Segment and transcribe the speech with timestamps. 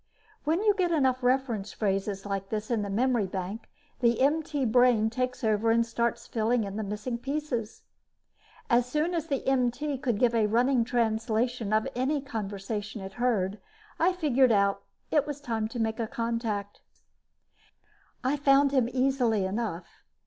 [0.45, 3.69] When you get enough reference phrases like this in the memory bank,
[3.99, 7.83] the MT brain takes over and starts filling in the missing pieces.
[8.67, 13.59] As soon as the MT could give a running translation of any conversation it heard,
[13.99, 14.51] I figured
[15.11, 16.81] it was time to make a contact.
[18.23, 19.85] I found him easily enough.